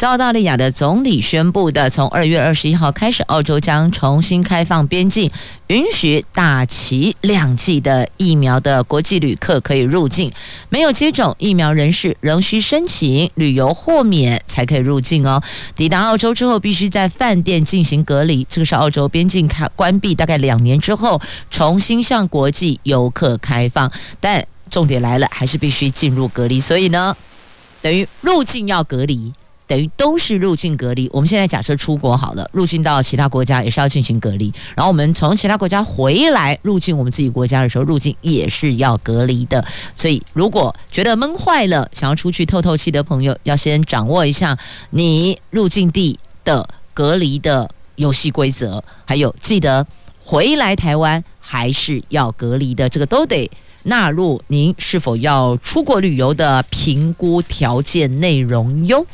[0.00, 5.30] 澳大利亚的总理宣布的，从二月二十一号开始，澳洲将重新开放边境，
[5.66, 10.32] 允许打齐两剂的疫苗的国际旅客可以入境。
[10.70, 15.42] 没有接种疫苗人士仍需申请旅游豁免才可以入境哦。
[15.76, 18.42] 抵达澳洲之后，必须在饭店进行隔离。
[18.48, 21.09] 这个是澳洲边境开关闭大概两年之后，
[21.50, 23.90] 重新向国际游客开放。
[24.20, 26.60] 但重点来了，还是必须进入隔离。
[26.60, 27.16] 所以呢，
[27.80, 29.32] 等于入境要隔离。
[29.70, 31.08] 等于都是入境隔离。
[31.12, 34.52] 我们现在假设出国好了，入境到其他国家也是要进行隔离。
[34.74, 39.64] 然后我们从其他国家回来入境我们自己国家的时候，入境也是要隔离的。
[39.94, 44.58] 所以如果觉得闷坏了，想要出去透透气的朋友，要先掌握一下
[44.90, 49.86] 你入境地的隔离的游戏规则，还有记得
[50.30, 53.50] 回来台湾还是要隔离的，这个都得
[53.82, 59.04] 纳入您是否要出国旅游的评估条件内容哟。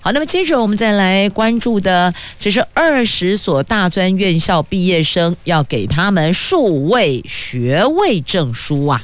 [0.00, 9.02] 好，那么接着我们再来关注的，这是二十所大专院校毕业生要给他们数位学位证书啊。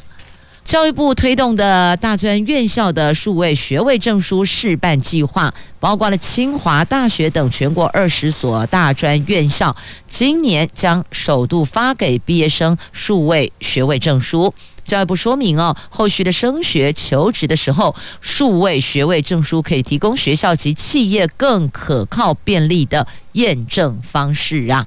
[0.68, 9.74] 教育部推动的大专院校的数位学位证书试办计划，包括了清华大学等全国二十所大专院校，
[10.06, 14.52] 今年将首度发给毕业生数位学位证书。
[14.84, 24.86] 教育部说明哦，后续的升学求职的时候，数位学位证书可以提供学校及企业更可靠便利的验证方式啊。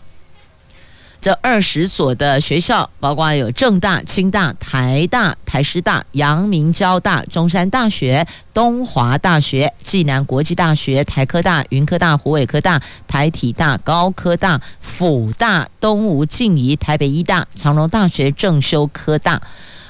[1.21, 19.39] 这二十所的学校，包括有政大、清大、台大、台师大、阳明交大、中山大学、东华大学、暨南国际大学、台科大、云科大、湖北科大、台体大、高科大、辅大、东吴静宜、台北医大、长荣大学、正修科大。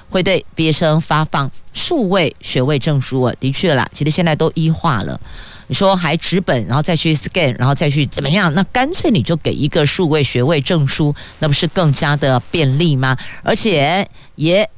[0.10, 5.18] 会对毕业生发放数位学位证书，的确啦，其实现在都医化了。
[5.72, 8.54] 你说还纸本，然后再去 scan，然后再去怎么样？
[8.54, 13.16] 那干脆你就给一个数位学位证书，那不是更加的便利吗？
[13.42, 14.06] 而且
[14.36, 14.70] 也。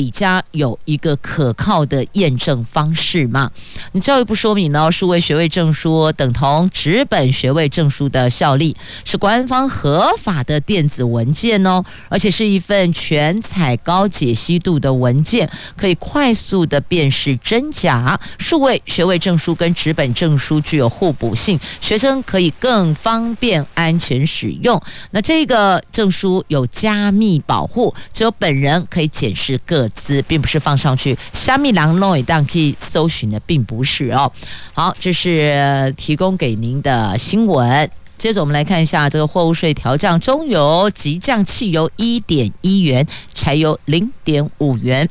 [0.00, 3.50] 比较有一个可靠的验证方式嘛？
[3.92, 8.74] 你教育部说明呢，数位学位证书等同纸本学位证书的效力，
[9.04, 18.18] 是官方合法的电子文件哦，而且是一份全彩高解析度的文件，可以快速的辨识真假。
[18.38, 24.80] 数位学位证书跟纸本证书具有互补性，学生可以更方便安全使用。
[25.10, 29.50] 那这个证书有加密保护，只有本人可以检视。
[29.66, 34.30] 个资并不是放上去，虾米狼弄当可以搜寻的，并不是哦。
[34.72, 37.90] 好，这是提供给您的新闻。
[38.18, 45.08] 接着我们来看一下这个货物税调降，中油急降汽油一点一元，柴油零点五元。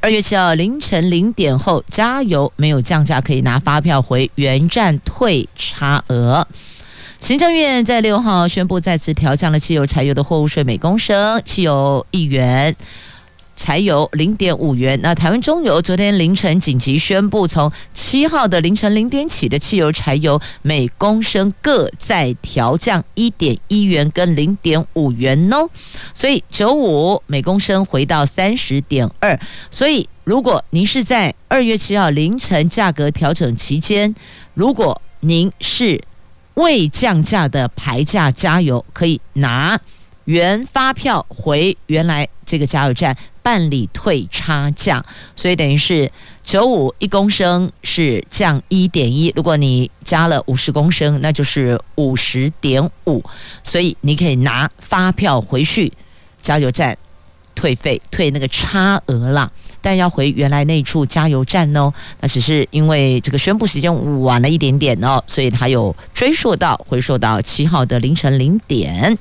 [0.00, 6.46] 二月七号凌晨零点后，加油没有降价，可以拿发票回原站退差额。
[7.20, 12.74] 行政院在六号宣布再次调降了汽油、柴油的货物税每公升，汽油一元。
[13.60, 14.98] 柴油零点五元。
[15.02, 25.68] 那台湾中油昨天凌晨紧急宣布，从七号的凌晨零点起的汽油、柴油每公升各再调降一点一元跟零点五元哦。
[26.14, 29.38] 所以九五每公升回到三十点二。
[29.70, 34.14] 所以如果您是在二月七号凌晨价格调整期间，
[34.54, 36.02] 如果您是
[36.54, 39.78] 未降价的牌价加油，可以拿
[40.24, 43.14] 原发票回原来这个加油站。
[43.42, 46.10] 办理退差价，所以等于是
[46.42, 53.24] 九五一公升是降一点一，如果你加了五十公升，那就是五十点五，
[53.64, 55.92] 所以你可以拿发票回去
[56.40, 56.96] 加油站
[57.54, 59.50] 退费，退那个差额啦。
[59.82, 69.16] 但要回原来那处加油站哦，那只是因为这个宣布时间晚了一点点哦，所以它有追溯到回溯到七号的凌晨零点。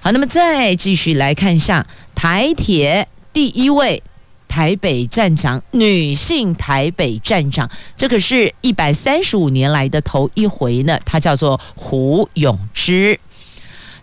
[0.00, 3.06] 好，那么再继续来看一下台铁。
[3.32, 4.02] 第一位
[4.48, 10.98] 台北站长，女性台北站长，这可是一百三十五年来的头一回呢。
[11.04, 13.18] 她叫做胡永芝。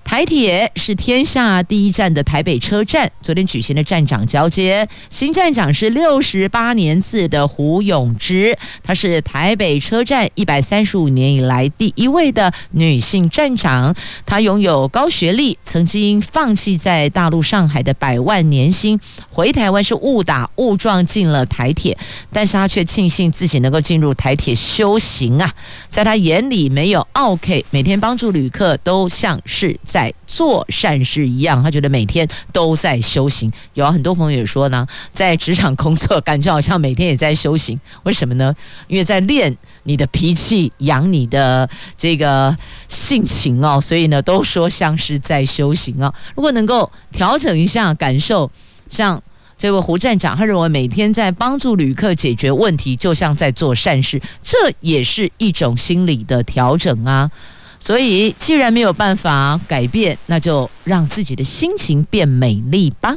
[0.08, 13.94] 台铁是天下第一站的台北车站，昨天举行的站长交接，新站长是六十八年次的胡永芝，她是台北车站一百三十五年以来第一位的女性站长。
[14.26, 18.98] 她拥有高学历，曾经放弃在大陆上海的百万年薪，
[19.30, 21.96] 回台湾是误打误撞进了台铁，
[22.32, 25.54] 但是她却庆幸自己能够进入台铁修行啊，
[25.90, 29.97] 在她眼里没有奥 K，，每天帮助旅客都像是在。
[29.98, 33.52] 在做善事一样，他觉得每天都在修行。
[33.74, 37.80] 有很多朋友也说呢，在职场工作，感觉好像每天也在修行。
[38.04, 38.54] 为什么呢？
[38.88, 41.68] 因为在练你的脾气，养你的
[41.98, 42.56] 这个
[42.88, 43.82] 性情哦。
[43.82, 46.14] 所以呢，都说像是在修行哦。
[46.36, 48.52] 如果能够调整一下感受，
[48.88, 49.20] 像
[49.58, 57.32] 这位胡站长，他认为每天在帮助旅客解决问题，就像在做善事，这也是一种心理的调整啊。
[57.80, 63.16] 所以，既然没有办法改变，那就让自己的心情变美丽吧。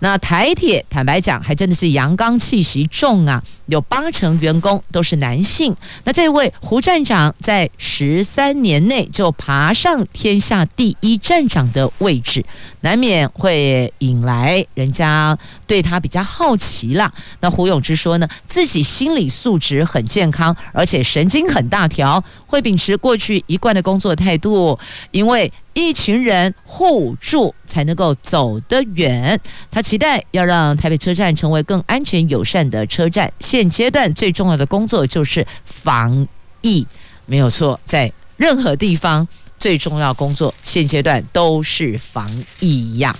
[0.00, 5.74] 那台铁坦白讲，还真的是阳刚气息重啊，有八成员工都是男性。
[6.04, 12.44] 那这位胡站长在十三年内就爬上天下第一站长的位置，
[12.82, 15.36] 难免会引来人家
[15.68, 17.12] 对他比较好奇了。
[17.38, 24.76] 那胡永之说呢，自己心理素质很健康，而且神经很大条，会秉持过去一贯的工作态度，
[25.12, 25.52] 因为。
[25.74, 29.40] 一群人互助才能够走得远。
[29.70, 33.32] 他期待要让台北车站成为更安全友善的车站。
[33.38, 36.26] 现阶段最重要的工作就是防
[36.62, 36.84] 疫，
[37.26, 37.78] 没有错。
[37.84, 43.16] 在任何地方，最重要工作现阶段都是防疫呀。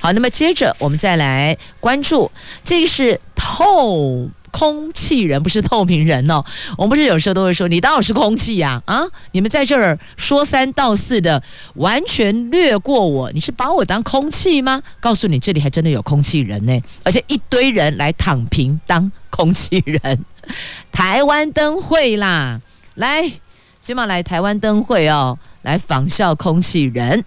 [0.00, 2.30] 好，那么接着我们再来关注，
[2.64, 4.28] 这是透。
[4.50, 6.42] 空气人不是透明人哦，
[6.78, 8.82] 我们不是有时候都会说，你当我是空气呀？
[8.86, 11.40] 啊，你们在这儿说三道四的，
[11.74, 14.82] 完全略过我，你是把我当空气吗？
[15.00, 20.24] 告诉你，这里还真的有空气人呢，而且一堆人来躺平当空气人。
[20.90, 22.58] 台湾灯会啦，
[22.94, 23.30] 来，
[23.84, 27.22] 今晚来台湾灯会哦，来仿效空气人。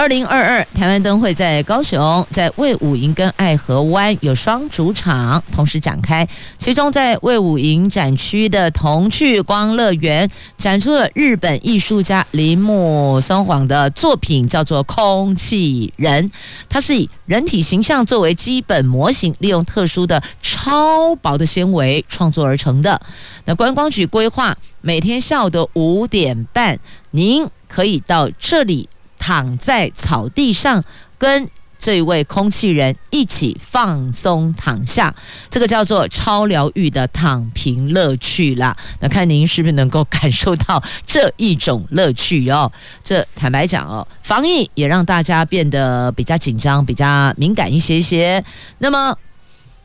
[0.00, 6.26] 二零二二台湾灯会在高雄，在卫武营跟爱河湾有双主场同时展开。
[6.56, 10.26] 其中在卫武营展区的童趣光乐园，
[10.56, 16.26] 展出了日本艺术家铃木松晃的作品，叫做《空气人》。
[16.70, 22.98] 它是以人体形象作为基本模型，利用特殊的超薄的纤维创作而成的。
[23.44, 26.78] 那观光局规划每天下午的五点半，
[27.10, 28.88] 您可以到这里。
[29.20, 30.82] 躺在草地上，
[31.18, 31.48] 跟
[31.78, 35.14] 这位空气人一起放松躺下，
[35.48, 38.76] 这个叫做超疗愈的躺平乐趣啦。
[39.00, 42.70] 那看您是不是能够感受到这一种乐趣哦？
[43.02, 48.44] 这坦白讲哦，防疫也让大家变得比较紧张、比较敏感一些些。
[48.78, 49.16] 那么，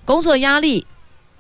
[0.04, 0.86] 工作压力、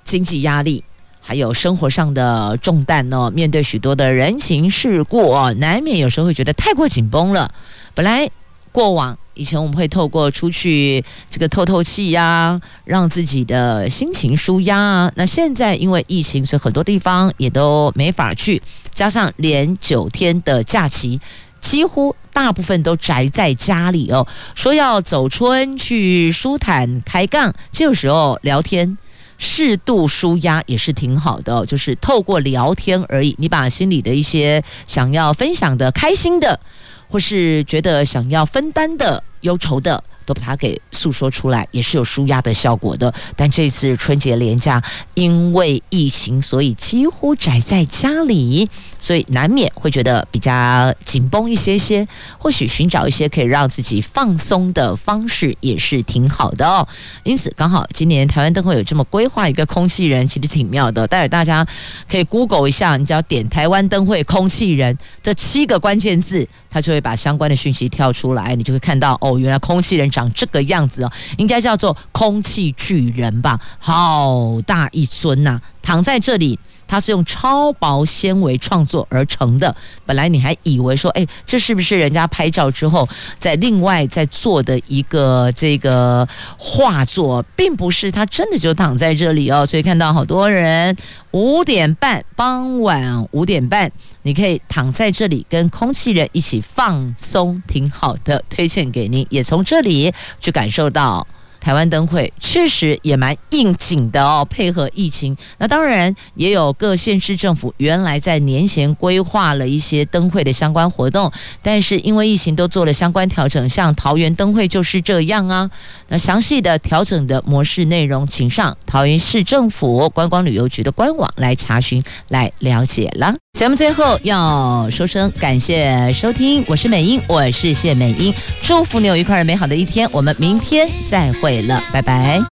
[0.05, 0.81] 经济压力，
[1.27, 7.51] 还有生活上的重担哦，面对许多的人情世故哦，难免有时候会觉得太过紧绷了。
[7.95, 8.29] 本来
[8.71, 15.11] 过往以前我们会透过出去这个透透气呀，让自己的心情舒压啊。
[15.15, 18.61] 那现在因为疫情，所以很多地方也都没法去，
[18.93, 21.19] 加上连九天的假期，
[21.59, 24.27] 几乎大部分都宅在家里哦。
[24.53, 28.97] 说要走春去舒坦开杠，这个时候聊天
[29.37, 36.59] 适度舒压也是挺好的，就是透过聊天而已，你把心里的一些想要分享的、开心的。
[37.07, 43.13] 或是觉得想要分担的忧愁的，都把它给诉说出来，也是有舒压的效果的。
[43.35, 44.81] 但这次春节连假，
[45.13, 48.67] 因为疫情，所以几乎宅在家里，
[48.99, 52.07] 所以难免会觉得比较紧绷一些些。
[52.39, 56.87] 或许寻找一些可以让自己放松的方式，也是挺好的哦。
[57.23, 61.05] 因此，刚好今年台湾灯会有这么规划一个空气人，其实挺妙的。
[61.05, 61.65] 待会大家
[62.09, 70.09] 可以 Google 一下，你只要点“台湾灯会空气人”这七个关键字，它就会把相关的讯息跳出来，你就会看到哦，原来空气人。
[70.15, 73.59] 长这个样子哦，应该叫做空气巨人吧？
[73.77, 76.57] 好大一尊呐、躺在这里，
[76.87, 79.75] 它是用超薄纤维创作而成的。
[80.05, 83.07] 本来你还以为说，哎，这是不是人家拍照之后
[83.37, 86.27] 在另外在做的一个这个
[86.57, 89.65] 画作，并不是，它真的就躺在这里哦。
[89.65, 90.95] 所以看到好多人
[91.31, 93.91] 五点半，傍晚五点半。
[94.23, 99.25] 你可以躺在这里跟空气人一起放松，挺好的，推荐给您。
[99.29, 101.25] 也从这里去感受到
[101.65, 105.35] 台湾灯会确实也蛮应景的哦，配合疫情。
[105.57, 111.31] 那当然也有各县市政府原来在年前规划了一些灯会的相关活动，
[111.63, 115.67] 但是因为疫情都做了相关调整，像桃园灯会就是这样啊。
[116.09, 123.33] 那详细的调整的模式内容，请上桃园市政府观光旅游局的官网来查询来了解了。
[123.57, 132.45] 节目最后要说声感谢收听，我是美英，我是谢美英，祝福你有愉快而美好的一天，我们明天再会会了，拜拜。